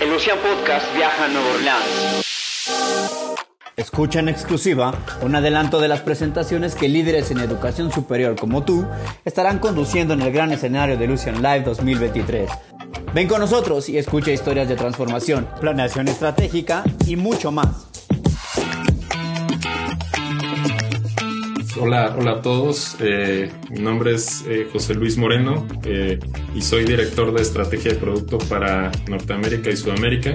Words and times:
El 0.00 0.10
Lucian 0.10 0.38
Podcast 0.38 0.94
viaja 0.94 1.24
a 1.24 1.28
Nueva 1.28 1.48
Orleans. 1.54 2.24
Escucha 3.76 4.20
en 4.20 4.28
exclusiva 4.28 4.94
un 5.22 5.34
adelanto 5.34 5.80
de 5.80 5.88
las 5.88 6.02
presentaciones 6.02 6.76
que 6.76 6.88
líderes 6.88 7.32
en 7.32 7.38
educación 7.38 7.90
superior 7.90 8.36
como 8.36 8.62
tú 8.62 8.86
estarán 9.24 9.58
conduciendo 9.58 10.14
en 10.14 10.22
el 10.22 10.32
gran 10.32 10.52
escenario 10.52 10.96
de 10.96 11.08
Lucian 11.08 11.42
Live 11.42 11.62
2023. 11.62 12.48
Ven 13.12 13.26
con 13.26 13.40
nosotros 13.40 13.88
y 13.88 13.98
escucha 13.98 14.30
historias 14.30 14.68
de 14.68 14.76
transformación, 14.76 15.48
planeación 15.60 16.06
estratégica 16.06 16.84
y 17.04 17.16
mucho 17.16 17.50
más. 17.50 17.87
Hola, 21.80 22.16
hola 22.18 22.32
a 22.32 22.42
todos. 22.42 22.96
Eh, 22.98 23.52
mi 23.70 23.80
nombre 23.80 24.14
es 24.14 24.44
eh, 24.48 24.68
José 24.72 24.94
Luis 24.94 25.16
Moreno 25.16 25.64
eh, 25.84 26.18
y 26.52 26.60
soy 26.60 26.84
director 26.84 27.32
de 27.32 27.40
estrategia 27.40 27.92
de 27.92 27.98
producto 27.98 28.38
para 28.38 28.90
Norteamérica 29.08 29.70
y 29.70 29.76
Sudamérica. 29.76 30.34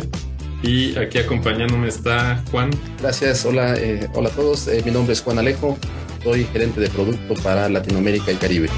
Y 0.61 0.97
aquí 0.97 1.17
acompañándome 1.17 1.89
está 1.89 2.41
Juan. 2.49 2.69
Gracias, 3.01 3.45
hola, 3.45 3.75
hola 4.13 4.29
a 4.29 4.31
todos. 4.31 4.69
mi 4.85 4.91
nombre 4.91 5.13
es 5.13 5.21
Juan 5.21 5.37
Alejo, 5.37 5.77
soy 6.23 6.45
gerente 6.45 6.79
de 6.79 6.89
producto 6.89 7.33
para 7.43 7.67
Latinoamérica 7.67 8.31
y 8.31 8.35
Caribe. 8.35 8.69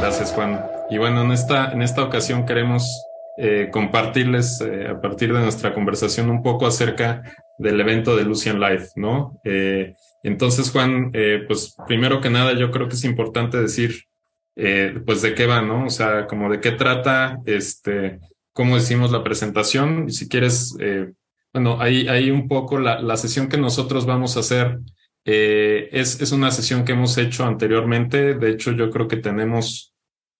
Gracias, 0.00 0.32
Juan. 0.32 0.58
Y 0.90 0.96
bueno, 0.96 1.22
en 1.22 1.32
esta, 1.32 1.72
en 1.72 1.82
esta 1.82 2.02
ocasión 2.02 2.46
queremos 2.46 3.04
compartirles 3.72 4.62
a 4.62 5.00
partir 5.00 5.32
de 5.32 5.40
nuestra 5.40 5.74
conversación 5.74 6.30
un 6.30 6.42
poco 6.42 6.66
acerca 6.66 7.22
del 7.62 7.80
evento 7.80 8.16
de 8.16 8.24
Lucian 8.24 8.60
Life, 8.60 8.88
¿no? 8.96 9.40
Entonces, 10.22 10.70
Juan, 10.70 11.10
eh, 11.14 11.44
pues 11.46 11.76
primero 11.86 12.20
que 12.20 12.30
nada, 12.30 12.52
yo 12.52 12.70
creo 12.70 12.88
que 12.88 12.94
es 12.94 13.04
importante 13.04 13.60
decir, 13.60 14.04
eh, 14.54 15.00
pues 15.04 15.22
de 15.22 15.34
qué 15.34 15.46
va, 15.46 15.62
¿no? 15.62 15.86
O 15.86 15.90
sea, 15.90 16.26
como 16.26 16.50
de 16.50 16.60
qué 16.60 16.72
trata, 16.72 17.40
este, 17.44 18.20
cómo 18.52 18.76
decimos 18.76 19.10
la 19.10 19.24
presentación. 19.24 20.06
Y 20.08 20.12
si 20.12 20.28
quieres, 20.28 20.76
eh, 20.78 21.12
bueno, 21.52 21.80
ahí, 21.80 22.06
ahí 22.08 22.30
un 22.30 22.46
poco 22.46 22.78
la, 22.78 23.00
la, 23.00 23.16
sesión 23.16 23.48
que 23.48 23.58
nosotros 23.58 24.06
vamos 24.06 24.36
a 24.36 24.40
hacer 24.40 24.78
es, 25.24 26.20
es 26.20 26.32
una 26.32 26.50
sesión 26.50 26.84
que 26.84 26.92
hemos 26.92 27.18
hecho 27.18 27.44
anteriormente. 27.44 28.34
De 28.34 28.50
hecho, 28.50 28.72
yo 28.72 28.90
creo 28.90 29.08
que 29.08 29.16
tenemos, 29.16 29.91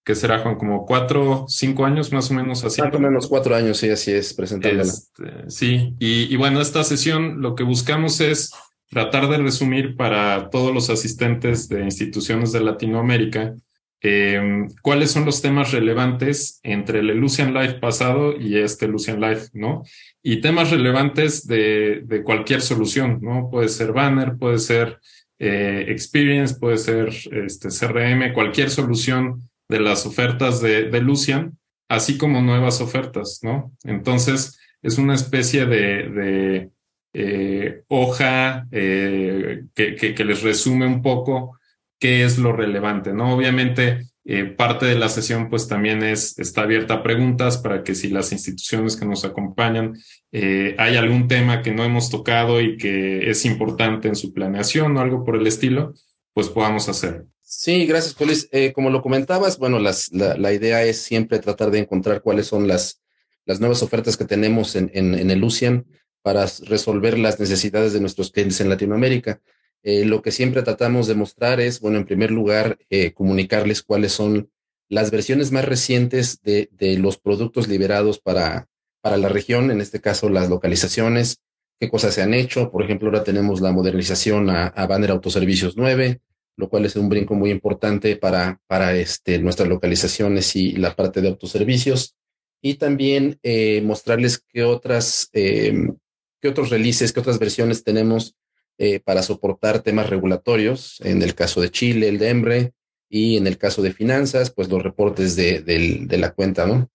que 0.05 0.14
será, 0.14 0.41
Juan, 0.41 0.56
como 0.56 0.84
cuatro, 0.84 1.47
cinco 1.48 1.84
años 1.84 2.12
más 2.12 2.31
o 2.31 2.34
menos 2.34 2.64
así. 2.64 2.83
Más 2.83 2.95
o 2.95 2.98
menos 2.98 3.28
cuatro 3.28 3.55
años, 3.55 3.78
sí, 3.78 3.89
así 3.91 4.12
es, 4.12 4.34
presentándola. 4.34 4.83
Este, 4.83 5.50
sí, 5.50 5.94
y, 5.98 6.33
y 6.33 6.36
bueno, 6.36 6.61
esta 6.61 6.83
sesión 6.83 7.41
lo 7.41 7.55
que 7.55 7.62
buscamos 7.62 8.20
es 8.20 8.53
tratar 8.92 9.28
de 9.28 9.39
resumir 9.39 9.97
para 9.97 10.50
todos 10.50 10.75
los 10.75 10.91
asistentes 10.91 11.69
de 11.69 11.83
instituciones 11.83 12.53
de 12.53 12.61
Latinoamérica 12.61 13.55
em, 14.03 14.69
cuáles 14.83 15.12
son 15.12 15.25
los 15.25 15.41
temas 15.41 15.72
relevantes 15.72 16.61
entre 16.62 16.98
el 16.98 17.06
Lucian 17.16 17.55
Life 17.55 17.75
pasado 17.75 18.39
y 18.39 18.59
este 18.59 18.89
Lucian 18.89 19.20
Life, 19.20 19.48
¿no? 19.55 19.83
Y 20.22 20.41
temas 20.41 20.70
relevantes 20.70 21.47
de, 21.47 22.03
de 22.05 22.22
cualquier 22.22 22.61
solución, 22.61 23.20
¿no? 23.22 23.48
Puede 23.48 23.69
ser 23.69 23.92
banner, 23.92 24.37
puede 24.37 24.59
ser 24.59 24.98
eh, 25.39 25.87
experience, 25.89 26.56
puede 26.56 26.77
ser 26.77 27.09
este, 27.33 27.69
CRM, 27.69 28.34
cualquier 28.34 28.70
solución 28.70 29.48
de 29.73 29.81
las 29.81 30.06
ofertas 30.06 30.61
de, 30.61 31.01
Lucian, 31.01 31.59
así 31.89 32.19
como 32.19 32.41
nuevas 32.41 32.81
ofertas, 32.81 33.41
¿no? 33.42 33.73
Entonces, 33.84 34.59
es 34.83 34.98
una 34.98 35.15
especie 35.15 35.67
de, 35.67 36.70
eh, 37.15 37.83
hoja 37.89 38.67
eh, 38.70 39.65
que, 39.75 40.25
les 40.25 40.43
resume 40.43 40.87
un 40.87 41.03
poco 41.03 41.59
qué 41.98 42.25
es 42.25 42.39
lo 42.39 42.53
relevante, 42.53 43.12
¿no? 43.12 43.34
Obviamente, 43.34 44.06
eh, 44.25 44.45
parte 44.45 44.87
de 44.87 44.95
la 44.95 45.09
sesión 45.09 45.50
pues 45.50 45.67
también 45.67 46.03
es, 46.03 46.39
está 46.39 46.62
abierta 46.62 46.95
a 46.95 47.03
preguntas 47.03 47.59
para 47.59 47.83
que 47.83 47.95
si 47.95 48.09
las 48.09 48.31
instituciones 48.31 48.97
que 48.97 49.05
nos 49.05 49.25
acompañan 49.25 49.95
hay 50.33 50.97
algún 50.97 51.27
tema 51.28 51.61
que 51.61 51.73
no 51.73 51.84
hemos 51.84 52.09
tocado 52.09 52.61
y 52.61 52.77
que 52.77 53.28
es 53.28 53.45
importante 53.45 54.09
en 54.09 54.17
su 54.17 54.33
planeación 54.33 54.97
o 54.97 55.00
algo 55.00 55.25
por 55.25 55.37
el 55.37 55.47
estilo, 55.47 55.93
pues 56.34 56.49
podamos 56.49 56.88
hacer. 56.88 57.27
Sí, 57.54 57.84
gracias, 57.84 58.14
Colis. 58.14 58.48
como 58.74 58.88
lo 58.88 59.02
comentabas, 59.02 59.58
bueno, 59.58 59.78
las, 59.78 60.10
la, 60.10 60.52
idea 60.54 60.84
es 60.84 61.02
siempre 61.02 61.38
tratar 61.38 61.70
de 61.70 61.80
encontrar 61.80 62.22
cuáles 62.22 62.46
son 62.46 62.66
las, 62.66 63.02
nuevas 63.44 63.82
ofertas 63.82 64.16
que 64.16 64.24
tenemos 64.24 64.74
en, 64.74 64.90
el 64.94 65.38
Lucian 65.38 65.84
para 66.22 66.46
resolver 66.62 67.18
las 67.18 67.38
necesidades 67.38 67.92
de 67.92 68.00
nuestros 68.00 68.30
clientes 68.30 68.62
en 68.62 68.70
Latinoamérica. 68.70 69.42
Eh, 69.82 70.06
lo 70.06 70.22
que 70.22 70.32
siempre 70.32 70.62
tratamos 70.62 71.06
de 71.06 71.14
mostrar 71.14 71.60
es, 71.60 71.80
bueno, 71.80 71.98
en 71.98 72.06
primer 72.06 72.30
lugar, 72.30 72.78
eh, 72.88 73.12
comunicarles 73.12 73.82
cuáles 73.82 74.12
son 74.12 74.50
las 74.88 75.10
versiones 75.10 75.52
más 75.52 75.66
recientes 75.66 76.40
de, 76.40 76.70
de, 76.72 76.96
los 76.96 77.19
productos 77.19 77.69
liberados 77.69 78.19
para, 78.19 78.66
para 79.02 79.19
la 79.19 79.28
región, 79.28 79.70
en 79.70 79.82
este 79.82 80.00
caso 80.00 80.30
las 80.30 80.48
localizaciones, 80.48 81.42
qué 81.78 81.90
cosas 81.90 82.14
se 82.14 82.22
han 82.22 82.32
hecho. 82.32 82.70
Por 82.70 82.82
ejemplo, 82.82 83.08
ahora 83.08 83.24
tenemos 83.24 83.60
la 83.60 83.72
modernización 83.72 84.48
a, 84.48 84.69
a 84.69 84.86
Banner 84.86 85.10
Autoservicios 85.10 85.76
9, 85.76 86.22
lo 86.56 86.68
cual 86.68 86.84
es 86.84 86.96
un 86.96 87.08
brinco 87.08 87.34
muy 87.34 87.50
importante 87.50 88.16
para, 88.16 88.60
para 88.66 88.94
este, 88.94 89.38
nuestras 89.38 89.68
localizaciones 89.68 90.54
y 90.56 90.72
la 90.72 90.94
parte 90.94 91.20
de 91.20 91.28
autoservicios. 91.28 92.16
Y 92.60 92.74
también 92.74 93.38
eh, 93.42 93.82
mostrarles 93.82 94.38
qué 94.38 94.62
otras 94.62 95.28
em, 95.32 95.96
qué 96.42 96.48
otros 96.48 96.70
releases, 96.70 97.12
qué 97.12 97.20
otras 97.20 97.38
versiones 97.38 97.84
tenemos 97.84 98.34
eh, 98.76 99.00
para 99.00 99.22
soportar 99.22 99.80
temas 99.82 100.10
regulatorios. 100.10 101.00
En 101.02 101.22
el 101.22 101.34
caso 101.34 101.60
de 101.60 101.70
Chile, 101.70 102.08
el 102.08 102.18
de 102.18 102.28
EMBRE, 102.28 102.72
y 103.08 103.36
en 103.36 103.46
el 103.46 103.56
caso 103.58 103.80
de 103.80 103.92
finanzas, 103.92 104.50
pues 104.50 104.69
los 104.69 104.82
reportes 104.82 105.36
de, 105.36 105.60
de, 105.60 106.19
la 106.19 106.32
cuenta, 106.32 106.66
¿no? 106.66 106.90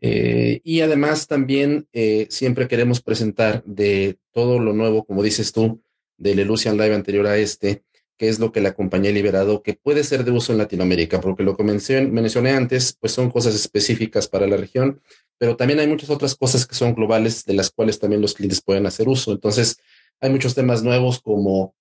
Eh, 0.00 0.60
y 0.62 0.82
además 0.82 1.26
también 1.26 1.88
eh, 1.94 2.26
siempre 2.28 2.68
queremos 2.68 3.00
presentar 3.00 3.64
de 3.64 4.18
todo 4.32 4.58
lo 4.58 4.74
nuevo, 4.74 5.04
como 5.04 5.22
dices 5.22 5.52
tú, 5.52 5.82
del 6.18 6.38
Elucian 6.38 6.76
Live 6.76 6.94
anterior 6.94 7.26
a 7.26 7.38
este, 7.38 7.82
que 8.16 8.28
es 8.28 8.38
lo 8.38 8.52
que 8.52 8.60
la 8.60 8.74
compañía 8.74 9.10
ha 9.10 9.14
liberado, 9.14 9.62
que 9.62 9.74
puede 9.74 10.04
ser 10.04 10.24
de 10.24 10.30
uso 10.30 10.52
en 10.52 10.58
Latinoamérica, 10.58 11.20
porque 11.20 11.42
lo 11.42 11.56
que 11.56 11.64
mencioné 11.64 12.50
antes, 12.50 12.96
pues 13.00 13.12
son 13.12 13.30
cosas 13.30 13.54
específicas 13.54 14.28
para 14.28 14.46
la 14.46 14.56
región, 14.56 15.00
pero 15.38 15.56
también 15.56 15.80
hay 15.80 15.86
muchas 15.86 16.10
otras 16.10 16.34
cosas 16.34 16.66
que 16.66 16.74
son 16.74 16.94
globales 16.94 17.44
de 17.44 17.54
las 17.54 17.70
cuales 17.70 17.98
también 17.98 18.22
los 18.22 18.34
clientes 18.34 18.62
pueden 18.62 18.86
hacer 18.86 19.08
uso. 19.08 19.32
Entonces, 19.32 19.78
hay 20.20 20.30
muchos 20.30 20.54
temas 20.54 20.82
nuevos 20.82 21.20
como 21.20 21.74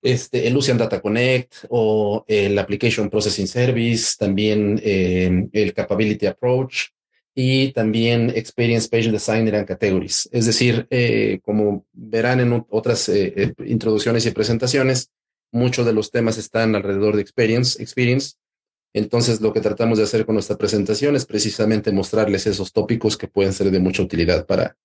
este, 0.00 0.46
el 0.46 0.52
Lucian 0.52 0.78
Data 0.78 1.00
Connect 1.00 1.64
o 1.70 2.24
el 2.28 2.58
Application 2.58 3.10
Processing 3.10 3.48
Service, 3.48 4.16
también 4.18 4.80
eh, 4.84 5.48
el 5.52 5.72
Capability 5.72 6.26
Approach 6.26 6.88
y 7.34 7.72
también 7.72 8.30
Experience 8.34 8.88
Page 8.88 9.10
Designer 9.10 9.56
and 9.56 9.66
Categories. 9.66 10.28
Es 10.30 10.46
decir, 10.46 10.86
eh, 10.90 11.40
como 11.42 11.86
verán 11.92 12.40
en 12.40 12.64
otras 12.68 13.08
eh, 13.08 13.54
introducciones 13.66 14.24
y 14.26 14.30
presentaciones, 14.30 15.10
muchos 15.54 15.86
de 15.86 15.92
los 15.94 16.10
temas 16.10 16.36
están 16.36 16.74
alrededor 16.74 17.16
de 17.16 17.22
Experience, 17.22 17.82
Experience 17.82 18.34
entonces, 18.94 19.40
lo 19.40 19.52
que 19.52 19.60
tratamos 19.60 19.98
de 19.98 20.04
hacer 20.04 20.24
con 20.24 20.36
nuestra 20.36 20.56
presentación 20.56 21.16
es 21.16 21.26
precisamente 21.26 21.90
mostrarles 21.90 22.46
esos 22.46 22.72
tópicos 22.72 23.16
que 23.16 23.26
pueden 23.26 23.52
ser 23.52 23.72
de 23.72 23.80
mucha 23.80 24.02
utilidad 24.02 24.46
para 24.46 24.76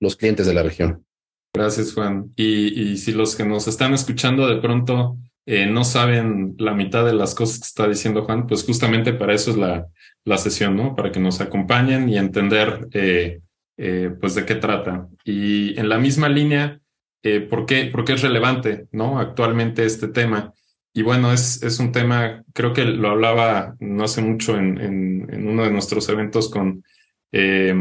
los 0.00 0.16
clientes 0.16 0.46
de 0.46 0.54
la 0.54 0.62
región. 0.62 1.04
Gracias, 1.52 1.92
Juan. 1.92 2.32
Y, 2.34 2.96
si 2.96 3.12
los 3.12 3.36
que 3.36 3.44
nos 3.44 3.68
están 3.68 3.92
escuchando 3.92 4.48
de 4.48 4.60
pronto 4.60 5.18
eh, 5.44 5.66
no 5.66 5.84
saben 5.84 6.54
la 6.58 6.72
mitad 6.72 7.04
de 7.04 7.12
las 7.12 7.34
cosas 7.34 7.58
que 7.58 7.66
está 7.66 7.88
diciendo 7.88 8.24
Juan, 8.24 8.46
pues 8.46 8.64
justamente 8.64 9.12
para 9.12 9.34
eso 9.34 9.50
es 9.50 9.58
la, 9.58 9.86
la 10.24 10.38
sesión, 10.38 10.74
¿no? 10.74 10.96
Para 10.96 11.12
que 11.12 11.20
nos 11.20 11.40
acompañen 11.42 12.08
y 12.08 12.16
entender, 12.16 12.88
eh, 12.92 13.40
eh, 13.76 14.10
pues, 14.18 14.34
de 14.34 14.46
qué 14.46 14.54
trata. 14.54 15.08
Y 15.24 15.78
en 15.78 15.90
la 15.90 15.98
misma 15.98 16.30
línea, 16.30 16.80
¿por, 17.50 17.66
qué, 17.66 17.86
¿por 17.86 18.04
qué 18.04 18.14
es 18.14 18.22
relevante, 18.22 18.86
¿no? 18.92 19.18
Actualmente 19.18 19.84
este 19.84 20.08
tema. 20.08 20.52
Y 20.92 21.02
bueno, 21.02 21.32
es, 21.32 21.62
es 21.62 21.78
un 21.78 21.92
tema, 21.92 22.42
creo 22.52 22.72
que 22.72 22.84
lo 22.84 23.10
hablaba 23.10 23.76
no 23.80 24.04
hace 24.04 24.22
mucho 24.22 24.56
en, 24.56 24.80
en, 24.80 25.48
uno 25.48 25.64
de 25.64 25.70
nuestros 25.70 26.08
eventos 26.08 26.50
con 26.50 26.82
eh, 27.32 27.74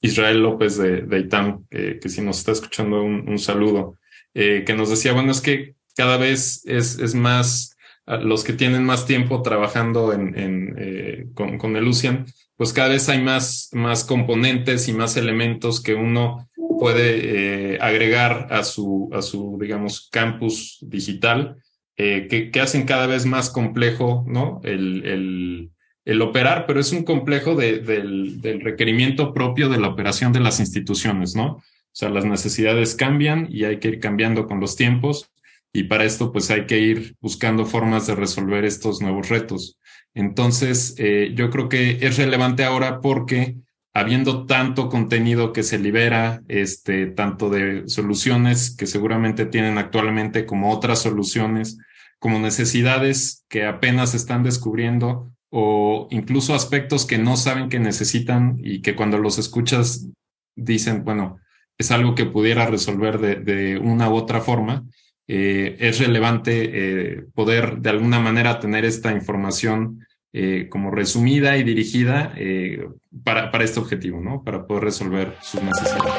Israel 0.00 0.42
López 0.42 0.76
de, 0.76 1.02
de 1.02 1.18
ITAM, 1.18 1.66
que 1.68 2.08
si 2.08 2.22
nos 2.22 2.38
está 2.38 2.52
escuchando 2.52 3.02
un, 3.02 3.38
saludo, 3.38 3.98
eh, 4.34 4.64
que 4.66 4.74
nos 4.74 4.90
decía, 4.90 5.12
bueno, 5.12 5.32
es 5.32 5.40
que 5.40 5.74
cada 5.96 6.16
vez 6.16 6.62
es, 6.66 6.98
es 6.98 7.14
más, 7.14 7.76
los 8.06 8.44
que 8.44 8.52
tienen 8.52 8.84
más 8.84 9.06
tiempo 9.06 9.42
trabajando 9.42 10.12
en, 10.12 10.38
en 10.38 10.74
eh, 10.78 11.26
con, 11.34 11.58
con 11.58 11.76
el 11.76 11.84
Lucian, 11.84 12.26
pues 12.56 12.72
cada 12.72 12.88
vez 12.88 13.08
hay 13.08 13.22
más, 13.22 13.68
más 13.72 14.04
componentes 14.04 14.88
y 14.88 14.92
más 14.92 15.16
elementos 15.16 15.82
que 15.82 15.94
uno 15.94 16.48
puede 16.78 17.78
agregar 17.80 18.48
a 18.50 18.64
su, 18.64 19.10
a 19.12 19.22
su, 19.22 19.58
digamos, 19.60 20.08
campus 20.10 20.78
digital 20.82 21.56
eh, 21.98 22.26
que, 22.28 22.50
que, 22.50 22.60
hacen 22.60 22.84
cada 22.84 23.06
vez 23.06 23.24
más 23.24 23.48
complejo 23.48 24.22
¿no? 24.28 24.60
el, 24.64 25.06
el, 25.06 25.70
el 26.04 26.20
operar, 26.20 26.66
pero 26.66 26.78
es 26.78 26.92
un 26.92 27.04
complejo 27.04 27.54
de, 27.54 27.78
del, 27.78 28.42
del, 28.42 28.60
requerimiento 28.60 29.32
propio 29.32 29.70
de 29.70 29.78
la 29.78 29.88
operación 29.88 30.30
de 30.34 30.40
las 30.40 30.60
instituciones, 30.60 31.34
¿no? 31.34 31.52
O 31.52 31.62
sea, 31.92 32.10
las 32.10 32.26
necesidades 32.26 32.94
cambian 32.96 33.48
y 33.50 33.64
hay 33.64 33.78
que 33.78 33.88
ir 33.88 34.00
cambiando 34.00 34.46
con 34.46 34.60
los 34.60 34.76
tiempos 34.76 35.30
y 35.72 35.84
para 35.84 36.04
esto 36.04 36.32
pues 36.32 36.50
hay 36.50 36.66
que 36.66 36.80
ir 36.80 37.16
buscando 37.18 37.64
formas 37.64 38.06
de 38.06 38.14
resolver 38.14 38.66
estos 38.66 39.00
nuevos 39.00 39.30
retos. 39.30 39.78
Entonces, 40.16 40.94
eh, 40.96 41.32
yo 41.34 41.50
creo 41.50 41.68
que 41.68 41.98
es 42.00 42.16
relevante 42.16 42.64
ahora 42.64 43.02
porque 43.02 43.56
habiendo 43.92 44.46
tanto 44.46 44.88
contenido 44.88 45.52
que 45.52 45.62
se 45.62 45.78
libera, 45.78 46.42
este, 46.48 47.06
tanto 47.06 47.50
de 47.50 47.86
soluciones 47.86 48.74
que 48.74 48.86
seguramente 48.86 49.44
tienen 49.44 49.76
actualmente 49.76 50.46
como 50.46 50.72
otras 50.72 51.02
soluciones, 51.02 51.76
como 52.18 52.38
necesidades 52.38 53.44
que 53.50 53.66
apenas 53.66 54.14
están 54.14 54.42
descubriendo 54.42 55.30
o 55.50 56.08
incluso 56.10 56.54
aspectos 56.54 57.04
que 57.04 57.18
no 57.18 57.36
saben 57.36 57.68
que 57.68 57.78
necesitan 57.78 58.58
y 58.62 58.80
que 58.80 58.96
cuando 58.96 59.18
los 59.18 59.36
escuchas 59.36 60.08
dicen, 60.54 61.04
bueno, 61.04 61.36
es 61.76 61.90
algo 61.90 62.14
que 62.14 62.24
pudiera 62.24 62.64
resolver 62.64 63.18
de, 63.18 63.76
una 63.76 64.08
u 64.08 64.14
otra 64.14 64.40
forma, 64.40 64.82
eh, 65.28 65.76
es 65.78 65.98
relevante 65.98 66.70
eh, 66.72 67.24
poder 67.34 67.80
de 67.80 67.90
alguna 67.90 68.18
manera 68.18 68.60
tener 68.60 68.86
esta 68.86 69.12
información 69.12 70.05
eh, 70.38 70.68
como 70.68 70.90
resumida 70.90 71.56
y 71.56 71.62
dirigida 71.62 72.34
eh, 72.36 72.86
para, 73.24 73.50
para, 73.50 73.64
este 73.64 73.80
objetivo, 73.80 74.20
¿no? 74.20 74.44
Para 74.44 74.66
poder 74.66 74.84
resolver 74.84 75.34
sus 75.40 75.62
necesidades. 75.62 76.12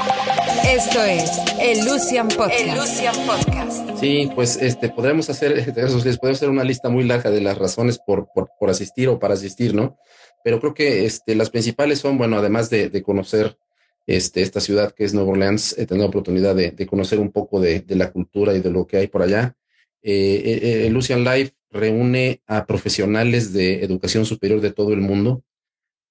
Esto 0.67 1.03
es 1.03 1.31
el 1.61 1.85
Lucian 1.85 2.27
Podcast. 2.27 2.59
El 2.59 2.75
Lucian 2.75 3.15
Podcast. 3.27 3.99
Sí, 3.99 4.27
pues 4.33 4.57
este, 4.59 4.89
podremos 4.89 5.29
hacer, 5.29 5.51
les 6.03 6.17
podemos 6.17 6.39
hacer 6.39 6.49
una 6.49 6.63
lista 6.63 6.89
muy 6.89 7.03
larga 7.03 7.29
de 7.29 7.41
las 7.41 7.59
razones 7.59 7.99
por, 7.99 8.29
por, 8.33 8.49
por, 8.59 8.71
asistir 8.71 9.07
o 9.07 9.19
para 9.19 9.35
asistir, 9.35 9.75
¿no? 9.75 9.99
Pero 10.43 10.59
creo 10.59 10.73
que 10.73 11.05
este, 11.05 11.35
las 11.35 11.51
principales 11.51 11.99
son, 11.99 12.17
bueno, 12.17 12.37
además 12.37 12.71
de, 12.71 12.89
de 12.89 13.03
conocer 13.03 13.59
este, 14.07 14.41
esta 14.41 14.61
ciudad 14.61 14.93
que 14.93 15.03
es 15.03 15.13
Nueva 15.13 15.29
Orleans, 15.29 15.77
he 15.77 15.85
tenido 15.85 16.07
la 16.07 16.09
oportunidad 16.09 16.55
de, 16.55 16.71
de 16.71 16.87
conocer 16.87 17.19
un 17.19 17.31
poco 17.31 17.59
de, 17.59 17.81
de, 17.81 17.95
la 17.95 18.11
cultura 18.11 18.55
y 18.55 18.61
de 18.61 18.71
lo 18.71 18.87
que 18.87 18.97
hay 18.97 19.07
por 19.09 19.21
allá. 19.21 19.55
Eh, 20.01 20.85
eh, 20.85 20.89
Lucian 20.89 21.23
Life 21.23 21.56
reúne 21.77 22.41
a 22.47 22.65
profesionales 22.65 23.53
de 23.53 23.83
educación 23.83 24.25
superior 24.25 24.59
de 24.59 24.73
todo 24.73 24.93
el 24.93 24.99
mundo. 25.01 25.43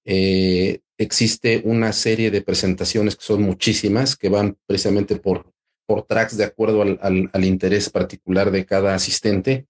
Eh, 0.05 0.81
existe 0.99 1.61
una 1.65 1.93
serie 1.93 2.31
de 2.31 2.41
presentaciones 2.41 3.17
que 3.17 3.25
son 3.25 3.43
muchísimas, 3.43 4.17
que 4.17 4.29
van 4.29 4.57
precisamente 4.67 5.17
por, 5.17 5.53
por 5.87 6.05
tracks 6.05 6.37
de 6.37 6.45
acuerdo 6.45 6.83
al, 6.83 6.99
al, 7.33 7.45
interés 7.45 7.91
particular 7.91 8.51
de 8.51 8.65
cada 8.65 8.95
asistente, 8.95 9.67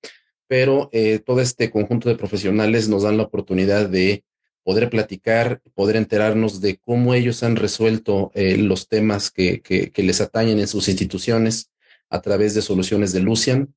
pero 0.46 0.88
eh, 0.92 1.18
todo 1.18 1.40
este 1.40 1.70
conjunto 1.70 2.08
de 2.08 2.16
profesionales 2.16 2.88
nos 2.88 3.02
dan 3.02 3.16
la 3.16 3.24
oportunidad 3.24 3.88
de 3.88 4.24
poder 4.62 4.90
platicar, 4.90 5.62
poder 5.74 5.96
enterarnos 5.96 6.60
de 6.60 6.76
cómo 6.76 7.14
ellos 7.14 7.42
han 7.42 7.56
resuelto 7.56 8.30
eh, 8.34 8.56
los 8.56 8.88
temas 8.88 9.30
que, 9.30 9.60
que, 9.62 9.90
que 9.90 10.02
les 10.02 10.20
atañen 10.20 10.58
en 10.58 10.68
sus 10.68 10.88
instituciones 10.88 11.70
a 12.10 12.20
través 12.20 12.54
de 12.54 12.62
soluciones 12.62 13.12
de 13.12 13.20
Lucian 13.20 13.74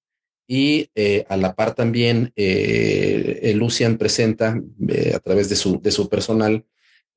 y 0.51 0.89
eh, 0.95 1.27
a 1.29 1.37
la 1.37 1.53
par 1.53 1.75
también, 1.75 2.33
eh, 2.35 3.53
Lucian 3.55 3.99
presenta 3.99 4.59
eh, 4.87 5.11
a 5.13 5.19
través 5.19 5.47
de 5.47 5.55
su, 5.55 5.79
de 5.79 5.91
su 5.91 6.09
personal 6.09 6.65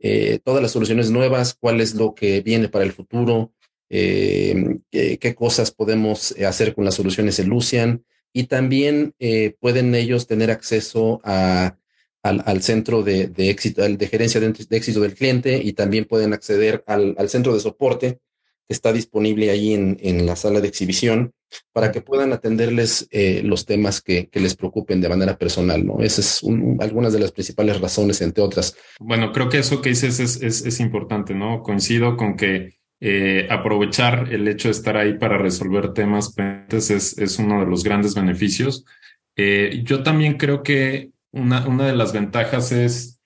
eh, 0.01 0.39
todas 0.45 0.61
las 0.61 0.73
soluciones 0.73 1.11
nuevas, 1.11 1.57
cuál 1.59 1.81
es 1.81 1.95
lo 1.95 2.15
que 2.15 2.43
viene 2.43 2.69
para 2.69 2.85
el 2.85 2.93
futuro, 2.93 3.55
qué, 3.89 5.35
cosas 5.35 5.71
podemos 5.71 6.33
hacer 6.47 6.75
con 6.75 6.85
las 6.85 6.95
soluciones 6.95 7.39
de 7.39 7.45
Lucian. 7.45 8.05
Y 8.35 8.45
también 8.45 9.15
pueden 9.61 9.95
ellos 9.95 10.27
tener 10.27 10.51
acceso 10.51 11.21
a, 11.25 11.77
al, 12.23 12.43
al, 12.45 12.63
centro 12.63 13.03
de, 13.03 13.29
de 13.29 13.51
éxito, 13.51 13.83
de 13.87 14.09
gerencia 14.09 14.41
de, 14.41 14.53
de, 14.53 14.77
éxito 14.77 15.01
del 15.01 15.15
cliente 15.15 15.61
y 15.63 15.75
también 15.75 16.07
pueden 16.07 16.33
acceder 16.33 16.83
al, 16.87 17.15
al 17.19 17.29
centro 17.29 17.55
de 17.55 17.61
soporte 17.61 18.19
está 18.69 18.93
disponible 18.93 19.51
ahí 19.51 19.75
en, 19.75 19.99
en 20.01 20.27
la 20.27 20.37
sala 20.37 20.61
de 20.61 20.69
exhibición 20.69 21.33
para 21.73 21.93
que 21.93 22.01
puedan 22.01 22.33
atenderles 22.33 23.09
eh, 23.11 23.43
los 23.45 23.67
temas 23.67 24.01
que, 24.01 24.29
que, 24.29 24.41
les 24.41 24.55
preocupen 24.55 25.01
de 25.01 25.09
manera 25.09 25.37
personal, 25.37 25.85
¿no? 25.85 26.01
Esas 26.01 26.37
es 26.37 26.43
un, 26.43 26.79
algunas 26.81 27.13
de 27.13 27.21
las 27.21 27.33
principales 27.33 27.81
razones, 27.81 28.21
entre 28.23 28.43
otras. 28.43 28.77
Bueno, 28.99 29.33
creo 29.33 29.49
que 29.49 29.59
eso 29.59 29.81
que 29.81 29.91
dices 29.91 30.21
es, 30.21 30.43
es, 30.43 30.65
es 30.65 30.81
importante, 30.81 31.35
¿no? 31.35 31.63
Coincido 31.63 32.17
con 32.17 32.37
que 32.37 32.75
eh, 33.01 33.47
aprovechar 33.51 34.33
el 34.33 34.47
hecho 34.49 34.69
de 34.69 34.73
estar 34.73 34.97
ahí 34.97 35.15
para 35.15 35.39
resolver 35.39 35.93
temas 35.93 36.33
pendientes 36.33 36.91
es, 36.91 37.19
es 37.19 37.39
uno 37.39 37.61
de 37.61 37.67
los 37.67 37.85
grandes 37.85 38.15
beneficios. 38.15 38.85
Eh, 39.37 39.83
yo 39.85 40.03
también 40.03 40.39
creo 40.39 40.63
que 40.63 41.11
una, 41.33 41.67
una 41.67 41.87
de 41.87 41.97
las 41.97 42.13
ventajas 42.13 42.73
es 42.73 43.19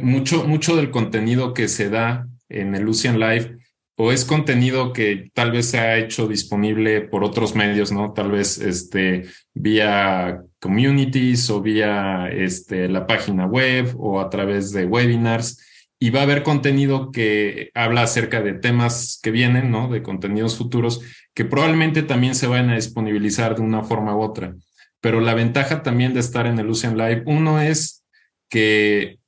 mucho, 0.00 0.42
mucho 0.42 0.74
del 0.74 0.90
contenido 0.90 1.54
que 1.54 1.68
se 1.68 1.88
da 1.88 2.26
en 2.48 2.74
el 2.74 2.82
Lucian 2.82 3.20
Live 3.20 3.61
o 4.04 4.10
es 4.10 4.24
contenido 4.24 4.92
que 4.92 5.30
tal 5.32 5.52
vez 5.52 5.66
se 5.66 5.78
ha 5.78 5.96
hecho 5.96 6.26
disponible 6.26 7.02
por 7.02 7.22
otros 7.22 7.54
medios, 7.54 7.92
¿no? 7.92 8.12
Tal 8.12 8.32
vez 8.32 8.58
este, 8.58 9.26
vía 9.54 10.42
communities 10.60 11.48
o 11.50 11.62
vía 11.62 12.28
este, 12.28 12.88
la 12.88 13.06
página 13.06 13.46
web 13.46 13.94
o 13.96 14.20
a 14.20 14.28
través 14.28 14.72
de 14.72 14.86
webinars. 14.86 15.64
Y 16.00 16.10
va 16.10 16.18
a 16.18 16.22
haber 16.24 16.42
contenido 16.42 17.12
que 17.12 17.70
habla 17.74 18.02
acerca 18.02 18.42
de 18.42 18.54
temas 18.54 19.20
que 19.22 19.30
vienen, 19.30 19.70
¿no? 19.70 19.86
De 19.86 20.02
contenidos 20.02 20.58
futuros 20.58 21.00
que 21.32 21.44
probablemente 21.44 22.02
también 22.02 22.34
se 22.34 22.48
vayan 22.48 22.70
a 22.70 22.74
disponibilizar 22.74 23.54
de 23.54 23.62
una 23.62 23.84
forma 23.84 24.16
u 24.16 24.20
otra. 24.22 24.56
Pero 25.00 25.20
la 25.20 25.34
ventaja 25.34 25.84
también 25.84 26.12
de 26.12 26.18
estar 26.18 26.48
en 26.48 26.58
el 26.58 26.66
Lucian 26.66 26.98
Live, 26.98 27.22
uno 27.26 27.60
es 27.60 28.04
que 28.50 29.20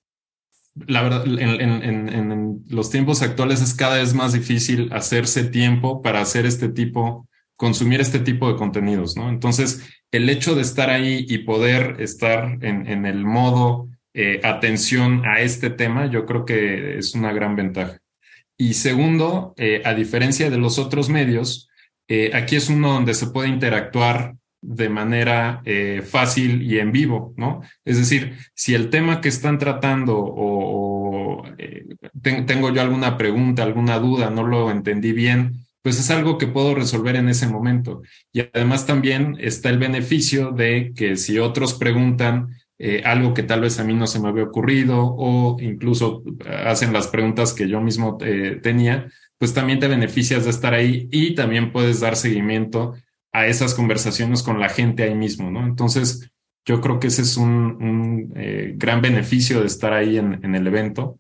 la 0.74 1.02
verdad, 1.02 1.24
en, 1.26 1.60
en, 1.60 2.08
en, 2.08 2.64
los 2.68 2.90
tiempos 2.90 3.22
actuales 3.22 3.62
es 3.62 3.74
cada 3.74 3.98
vez 3.98 4.14
más 4.14 4.32
difícil 4.32 4.92
hacerse 4.92 5.44
tiempo 5.44 6.02
para 6.02 6.20
hacer 6.20 6.46
este 6.46 6.68
tipo, 6.68 7.28
consumir 7.56 8.00
este 8.00 8.18
tipo 8.18 8.50
de 8.50 8.56
contenidos, 8.56 9.16
¿no? 9.16 9.28
Entonces, 9.28 9.88
el 10.10 10.28
hecho 10.28 10.54
de 10.54 10.62
estar 10.62 10.90
ahí 10.90 11.24
y 11.28 11.38
poder 11.38 11.96
estar 12.00 12.58
en, 12.60 13.06
el 13.06 13.24
modo 13.24 13.88
eh, 14.14 14.40
atención 14.42 15.24
a 15.26 15.40
este 15.40 15.70
tema, 15.70 16.06
yo 16.10 16.26
creo 16.26 16.44
que 16.44 16.98
es 16.98 17.14
una 17.14 17.32
gran 17.32 17.56
ventaja. 17.56 17.98
Y 18.56 18.74
segundo, 18.74 19.54
eh, 19.56 19.82
a 19.84 19.94
diferencia 19.94 20.50
de 20.50 20.58
los 20.58 20.78
otros 20.78 21.08
medios, 21.08 21.68
eh, 22.08 22.30
aquí 22.34 22.56
es 22.56 22.68
uno 22.68 22.92
donde 22.92 23.14
se 23.14 23.28
puede 23.28 23.48
interactuar 23.48 24.36
de 24.66 24.88
manera 24.88 25.60
eh, 25.66 26.02
fácil 26.02 26.62
y 26.62 26.78
en 26.78 26.90
vivo, 26.90 27.34
¿no? 27.36 27.60
Es 27.84 27.98
decir, 27.98 28.34
si 28.54 28.74
el 28.74 28.88
tema 28.88 29.20
que 29.20 29.28
están 29.28 29.58
tratando 29.58 30.16
o, 30.16 31.44
eh, 31.58 31.84
ten, 32.22 32.46
tengo 32.46 32.72
yo 32.72 32.80
alguna 32.80 33.18
pregunta, 33.18 33.62
alguna 33.62 33.98
duda, 33.98 34.30
no 34.30 34.42
lo 34.42 34.70
entendí 34.70 35.12
bien, 35.12 35.66
pues 35.82 36.00
es 36.00 36.10
algo 36.10 36.38
que 36.38 36.46
puedo 36.46 36.74
resolver 36.74 37.16
en 37.16 37.28
ese 37.28 37.46
momento. 37.46 38.02
Y 38.32 38.40
además 38.40 38.86
también 38.86 39.36
está 39.38 39.68
el 39.68 39.78
beneficio 39.78 40.50
de 40.50 40.92
que 40.96 41.16
si 41.16 41.38
otros 41.38 41.74
preguntan 41.74 42.48
eh, 42.78 43.02
algo 43.04 43.34
que 43.34 43.42
tal 43.42 43.60
vez 43.60 43.78
a 43.78 43.84
mí 43.84 43.92
no 43.94 44.06
se 44.06 44.18
me 44.18 44.28
había 44.28 44.44
ocurrido 44.44 44.98
o 44.98 45.58
incluso 45.60 46.22
hacen 46.64 46.94
las 46.94 47.08
preguntas 47.08 47.52
que 47.52 47.68
yo 47.68 47.82
mismo 47.82 48.16
tenía, 48.62 49.08
pues 49.38 49.52
también 49.52 49.78
te 49.78 49.88
beneficias 49.88 50.44
de 50.44 50.50
estar 50.50 50.72
ahí 50.72 51.06
y 51.12 51.34
también 51.34 51.70
puedes 51.70 52.00
dar 52.00 52.16
seguimiento 52.16 52.94
a 53.34 53.48
esas 53.48 53.74
conversaciones 53.74 54.44
con 54.44 54.60
la 54.60 54.68
gente 54.68 55.02
ahí 55.02 55.14
mismo, 55.16 55.50
¿no? 55.50 55.66
Entonces, 55.66 56.30
yo 56.64 56.80
creo 56.80 57.00
que 57.00 57.08
ese 57.08 57.22
es 57.22 57.36
un, 57.36 57.50
un 57.50 58.32
eh, 58.36 58.74
gran 58.76 59.02
beneficio 59.02 59.60
de 59.60 59.66
estar 59.66 59.92
ahí 59.92 60.18
en, 60.18 60.38
en, 60.44 60.54
el 60.54 60.64
evento. 60.68 61.18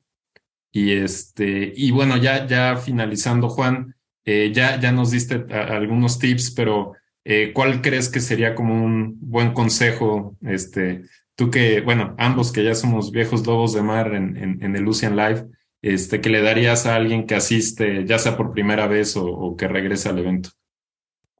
Y 0.72 0.92
este, 0.92 1.72
y 1.74 1.90
bueno, 1.90 2.16
ya, 2.16 2.46
ya 2.46 2.76
finalizando, 2.76 3.48
Juan, 3.48 3.96
eh, 4.24 4.52
ya, 4.54 4.78
ya 4.78 4.92
nos 4.92 5.10
diste 5.10 5.44
algunos 5.52 6.20
tips, 6.20 6.52
pero 6.52 6.92
eh, 7.24 7.50
¿cuál 7.52 7.82
crees 7.82 8.08
que 8.08 8.20
sería 8.20 8.54
como 8.54 8.84
un 8.84 9.18
buen 9.20 9.52
consejo? 9.52 10.36
Este, 10.42 11.02
tú 11.34 11.50
que, 11.50 11.80
bueno, 11.80 12.14
ambos 12.16 12.52
que 12.52 12.62
ya 12.62 12.76
somos 12.76 13.10
viejos 13.10 13.44
lobos 13.44 13.74
de 13.74 13.82
mar 13.82 14.14
en, 14.14 14.36
en, 14.36 14.62
en 14.62 14.76
el 14.76 14.84
Lucian 14.84 15.16
Live, 15.16 15.46
este, 15.82 16.20
que 16.20 16.30
le 16.30 16.42
darías 16.42 16.86
a 16.86 16.94
alguien 16.94 17.26
que 17.26 17.34
asiste, 17.34 18.04
ya 18.06 18.20
sea 18.20 18.36
por 18.36 18.52
primera 18.52 18.86
vez 18.86 19.16
o, 19.16 19.26
o 19.26 19.56
que 19.56 19.66
regrese 19.66 20.08
al 20.08 20.20
evento? 20.20 20.50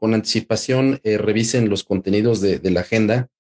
Con 0.05 0.13
anticipación 0.13 1.01
eh, 1.03 1.17
revisen 1.17 1.71
los 1.71 1.83
contenidos 1.83 2.43
de, 2.43 2.61
la 2.71 2.81
agenda 2.81 3.31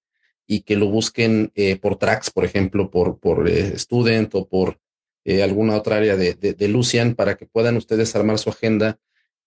y 0.47 0.63
que 0.63 0.77
lo 0.77 0.89
busquen 0.89 1.53
eh, 1.55 1.77
por 1.77 1.99
tracks, 1.99 2.31
por 2.31 2.47
ejemplo, 2.47 2.91
por, 2.91 3.19
por 3.19 3.51
eh, 3.51 3.79
student 3.79 4.35
o 4.35 4.49
por 4.49 4.81
alguna 5.43 5.77
otra 5.77 5.99
área 5.99 6.17
de, 6.17 6.69
Lucian 6.69 7.17
para 7.17 7.35
que 7.37 7.45
puedan 7.45 7.77
ustedes 7.77 8.17
armar 8.17 8.39
su 8.39 8.49
agenda 8.49 8.99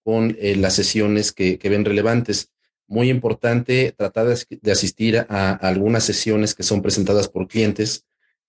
con 0.03 0.37
las 0.39 0.75
sesiones 0.75 1.31
que, 1.31 1.57
que, 1.57 1.69
ven 1.69 1.85
relevantes. 1.85 2.51
Muy 2.85 3.09
importante 3.09 3.95
tratar 3.97 4.27
de, 4.27 4.71
asistir 4.71 5.25
a, 5.27 5.53
algunas 5.53 6.03
sesiones 6.03 6.53
que 6.53 6.61
son 6.61 6.83
presentadas 6.83 7.29
por 7.29 7.47
clientes, 7.47 8.05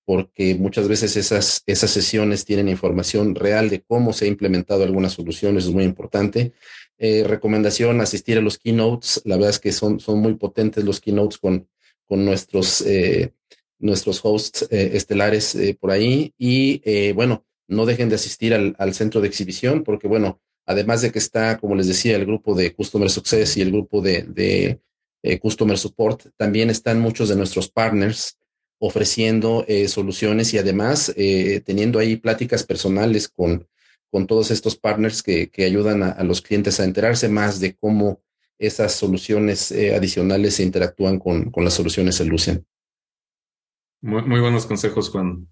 porque 0.09 0.55
muchas 0.55 0.89
veces 0.89 1.19
esas, 1.19 1.63
esas 1.67 1.91
sesiones 1.91 2.47
tienen 2.47 2.71
información 2.71 3.35
real 3.35 3.69
de 3.69 3.83
cómo 3.83 4.15
se 4.15 4.25
ha 4.25 4.29
implementado 4.29 4.83
algunas 4.83 5.13
soluciones, 5.13 5.67
es 5.67 5.71
muy 5.71 5.85
importante. 5.85 6.55
Eh, 6.97 7.25
recomendación, 7.27 8.01
asistir 8.01 8.39
a 8.39 8.41
los 8.41 8.57
keynotes. 8.57 9.21
La 9.27 9.37
verdad 9.37 9.51
es 9.51 9.59
que 9.59 9.71
son, 9.71 10.01
son 10.01 10.21
muy 10.21 10.33
potentes 10.37 10.83
los 10.83 11.03
keynotes 11.03 11.37
con, 11.37 11.69
con 12.07 12.25
nuestros, 12.25 12.81
eh, 12.87 13.35
nuestros 13.79 14.21
hosts 14.23 14.67
eh, 14.71 14.93
estelares 14.95 15.55
por 15.79 15.91
ahí. 15.91 16.33
Y 16.39 17.13
bueno, 17.13 17.45
no 17.67 17.85
dejen 17.85 18.09
de 18.09 18.15
asistir 18.15 18.55
al, 18.55 18.75
al, 18.79 18.95
centro 18.95 19.21
de 19.21 19.29
exhibición 19.29 19.85
porque 19.85 20.09
bueno, 20.09 20.41
además 20.65 21.03
de 21.03 21.13
que 21.13 21.19
está, 21.19 21.59
como 21.59 21.75
les 21.75 21.87
decía, 21.87 22.17
el 22.17 22.25
grupo 22.25 22.55
de 22.55 22.75
Customer 22.75 23.11
Success 23.11 23.59
y 23.59 23.61
el 23.61 23.73
grupo 23.73 24.01
de, 24.01 24.23
de 24.23 25.39
Customer 25.39 25.77
Support, 25.77 26.29
también 26.39 26.71
están 26.71 26.99
muchos 26.99 27.29
de 27.29 27.37
nuestros 27.37 27.69
partners 27.69 28.39
ofreciendo 28.79 29.65
eh, 29.67 29.89
soluciones 29.89 30.55
y 30.55 30.59
además 30.59 31.13
eh, 31.17 31.61
teniendo 31.65 31.99
ahí 31.99 32.17
pláticas 32.17 32.63
personales 32.63 33.29
con, 33.29 33.67
con 34.11 34.27
todos 34.27 34.51
estos 34.51 34.77
partners 34.77 35.23
que, 35.23 35.51
que 35.51 35.65
ayudan 35.65 36.03
a, 36.03 36.23
los 36.23 36.41
clientes 36.41 36.79
a 36.79 36.85
enterarse 36.85 37.29
más 37.29 37.61
de 37.61 37.75
cómo 37.75 38.21
esas 38.59 38.95
soluciones 38.95 39.73
eh, 39.73 39.95
adicionales 39.95 40.55
se 40.57 40.63
interactúan 40.63 41.19
con, 41.19 41.51
con 41.51 41.65
las 41.65 41.75
soluciones 41.75 42.21
en 42.21 42.29
Lucian. 42.29 42.65
Muy, 44.01 44.41
buenos 44.41 44.65
consejos, 44.67 45.11
Juan. 45.11 45.49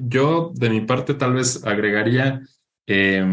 Yo, 0.00 0.50
de 0.54 0.70
mi 0.70 0.80
parte, 0.80 1.14
tal 1.14 1.34
vez 1.34 1.64
agregaría 1.64 2.42
eh, 2.84 3.24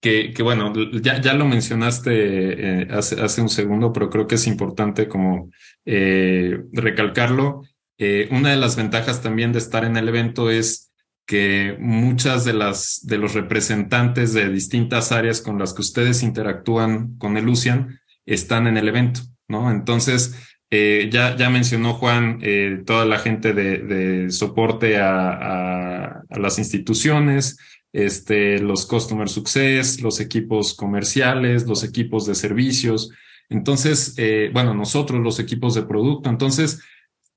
que, 0.00 0.32
que, 0.32 0.42
bueno, 0.44 0.72
ya, 1.02 1.20
ya 1.20 1.34
lo 1.34 1.46
mencionaste 1.46 2.86
hace, 2.92 3.20
hace, 3.20 3.42
un 3.42 3.48
segundo, 3.48 3.92
pero 3.92 4.08
creo 4.08 4.28
que 4.28 4.36
es 4.36 4.46
importante 4.46 5.08
como 5.08 5.50
recalcarlo. 5.84 7.64
Eh, 8.02 8.28
una 8.30 8.48
de 8.48 8.56
las 8.56 8.76
ventajas 8.76 9.20
también 9.20 9.52
de 9.52 9.58
estar 9.58 9.84
en 9.84 9.94
el 9.98 10.08
evento 10.08 10.50
es 10.50 10.90
que 11.26 11.76
muchas 11.78 12.46
de 12.46 12.54
las 12.54 13.00
de 13.02 13.18
los 13.18 13.34
representantes 13.34 14.32
de 14.32 14.48
distintas 14.48 15.12
áreas 15.12 15.42
con 15.42 15.58
las 15.58 15.74
que 15.74 15.82
ustedes 15.82 16.22
interactúan 16.22 17.18
con 17.18 17.36
el 17.36 17.44
Lucian 17.44 18.00
están 18.24 18.66
en 18.66 18.78
el 18.78 18.88
evento, 18.88 19.20
¿no? 19.48 19.70
Entonces, 19.70 20.34
eh, 20.70 21.10
ya, 21.12 21.36
ya 21.36 21.50
mencionó 21.50 21.92
Juan 21.92 22.38
eh, 22.40 22.82
toda 22.86 23.04
la 23.04 23.18
gente 23.18 23.52
de, 23.52 23.80
de 23.80 24.30
soporte 24.30 24.96
a, 24.96 26.22
a, 26.30 26.38
las 26.38 26.58
instituciones, 26.58 27.58
este, 27.92 28.60
los 28.60 28.86
Customer 28.86 29.28
Success, 29.28 30.00
los 30.00 30.20
equipos 30.20 30.72
comerciales, 30.72 31.66
los 31.66 31.84
equipos 31.84 32.24
de 32.24 32.34
servicios. 32.34 33.10
Entonces, 33.50 34.14
bueno, 34.54 34.72
nosotros 34.74 35.20
los 35.20 35.38
equipos 35.38 35.74
de 35.74 35.82
producto. 35.82 36.30
Entonces, 36.30 36.80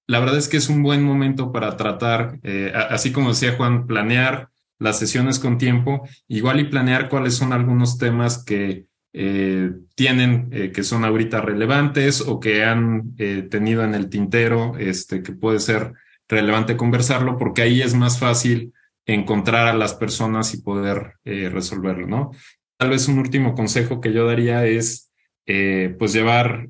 la 0.07 0.19
verdad 0.19 0.37
es 0.37 0.49
que 0.49 0.57
es 0.57 0.69
un 0.69 0.83
buen 0.83 1.03
momento 1.03 1.51
para 1.51 1.77
tratar, 1.77 2.39
eh, 2.43 2.73
así 2.89 3.11
como 3.11 3.29
decía 3.29 3.55
Juan, 3.55 3.87
planear 3.87 4.49
las 4.79 4.99
sesiones 4.99 5.39
con 5.39 5.57
tiempo, 5.57 6.07
igual 6.27 6.59
y 6.59 6.65
planear 6.65 7.07
cuáles 7.07 7.35
son 7.35 7.53
algunos 7.53 7.97
temas 7.97 8.43
que 8.43 8.85
eh, 9.13 9.71
tienen, 9.95 10.49
eh, 10.51 10.71
que 10.71 10.83
son 10.83 11.05
ahorita 11.05 11.39
relevantes 11.39 12.21
o 12.21 12.39
que 12.39 12.63
han 12.65 13.15
tenido 13.15 13.83
en 13.83 13.95
el 13.95 14.09
tintero, 14.09 14.75
este, 14.77 15.23
que 15.23 15.31
puede 15.31 15.59
ser 15.59 15.93
relevante 16.27 16.75
conversarlo, 16.75 17.37
porque 17.37 17.61
ahí 17.61 17.81
es 17.81 17.93
más 17.93 18.19
fácil 18.19 18.73
encontrar 19.05 19.67
a 19.67 19.73
las 19.73 19.93
personas 19.93 20.53
y 20.53 20.61
poder 20.61 21.13
resolverlo, 21.23 22.07
¿no? 22.07 22.31
Tal 22.77 22.89
vez 22.89 23.07
un 23.07 23.19
último 23.19 23.53
consejo 23.53 24.01
que 24.01 24.13
yo 24.13 24.25
daría 24.25 24.65
es, 24.65 25.11
pues, 25.45 26.13
llevar 26.13 26.69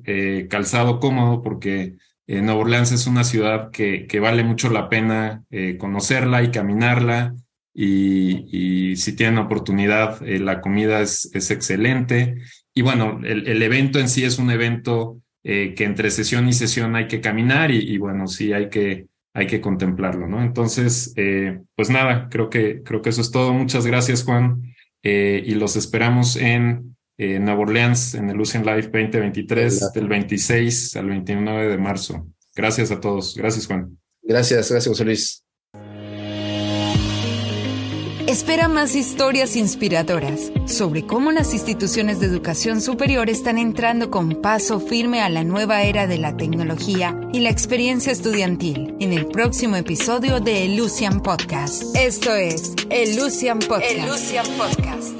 calzado 0.50 1.00
cómodo, 1.00 1.42
porque 1.42 1.96
Nueva 2.26 2.54
Orleans 2.54 2.92
es 2.92 3.06
una 3.06 3.24
ciudad 3.24 3.70
que, 3.70 4.06
que 4.06 4.20
vale 4.20 4.44
mucho 4.44 4.70
la 4.70 4.88
pena 4.88 5.44
conocerla 5.78 6.42
y 6.42 6.50
caminarla 6.50 7.34
y, 7.74 8.92
y, 8.92 8.96
si 8.96 9.16
tienen 9.16 9.38
oportunidad, 9.38 10.22
eh, 10.26 10.38
la 10.38 10.60
comida 10.60 11.00
es, 11.00 11.28
es, 11.34 11.50
excelente. 11.50 12.36
Y 12.72 12.82
bueno, 12.82 13.20
el, 13.24 13.48
el, 13.48 13.62
evento 13.62 13.98
en 13.98 14.08
sí 14.08 14.22
es 14.22 14.38
un 14.38 14.50
evento 14.52 15.20
eh, 15.42 15.74
que 15.76 15.82
entre 15.82 16.12
sesión 16.12 16.48
y 16.48 16.52
sesión 16.52 16.94
hay 16.94 17.08
que 17.08 17.20
caminar 17.20 17.72
y, 17.72 17.78
y, 17.78 17.98
bueno, 17.98 18.28
sí 18.28 18.52
hay 18.52 18.70
que, 18.70 19.08
hay 19.34 19.48
que 19.48 19.60
contemplarlo, 19.60 20.28
¿no? 20.28 20.40
Entonces, 20.40 21.12
eh, 21.16 21.60
pues 21.74 21.90
nada, 21.90 22.28
creo 22.30 22.48
que, 22.48 22.82
creo 22.84 23.02
que 23.02 23.10
eso 23.10 23.20
es 23.20 23.32
todo. 23.32 23.52
Muchas 23.52 23.84
gracias, 23.84 24.22
Juan. 24.22 24.62
Eh, 25.02 25.42
y 25.44 25.54
los 25.56 25.74
esperamos 25.74 26.36
en 26.36 26.93
Nueva 27.18 27.60
Orleans, 27.60 28.14
en 28.14 28.30
el 28.30 28.36
Lucian 28.36 28.64
Live 28.64 28.82
2023, 28.82 29.92
del 29.92 30.08
26 30.08 30.96
al 30.96 31.06
29 31.06 31.68
de 31.68 31.78
marzo. 31.78 32.26
Gracias 32.54 32.90
a 32.90 33.00
todos. 33.00 33.34
Gracias, 33.36 33.66
Juan. 33.66 33.98
Gracias, 34.22 34.70
gracias, 34.70 34.88
José 34.88 35.04
Luis. 35.04 35.44
Espera 38.26 38.68
más 38.68 38.96
historias 38.96 39.54
inspiradoras 39.54 40.50
sobre 40.66 41.06
cómo 41.06 41.30
las 41.30 41.52
instituciones 41.52 42.20
de 42.20 42.26
educación 42.26 42.80
superior 42.80 43.28
están 43.28 43.58
entrando 43.58 44.10
con 44.10 44.40
paso 44.40 44.80
firme 44.80 45.20
a 45.20 45.28
la 45.28 45.44
nueva 45.44 45.82
era 45.82 46.06
de 46.06 46.18
la 46.18 46.36
tecnología 46.36 47.20
y 47.32 47.40
la 47.40 47.50
experiencia 47.50 48.10
estudiantil 48.10 48.96
en 48.98 49.12
el 49.12 49.26
próximo 49.26 49.76
episodio 49.76 50.40
de 50.40 50.64
El 50.64 50.76
Lucian 50.76 51.20
Podcast. 51.20 51.94
Esto 51.94 52.34
es 52.34 52.72
El 52.90 53.14
Lucian 53.16 53.58
Podcast. 53.58 53.92
El 53.92 54.08
Lucian 54.08 54.46
Podcast. 54.56 55.13